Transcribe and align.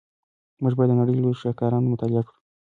موږ 0.61 0.73
باید 0.77 0.89
د 0.91 0.93
نړۍ 1.01 1.15
لوی 1.17 1.35
شاهکارونه 1.41 1.87
مطالعه 1.89 2.23
کړو. 2.27 2.37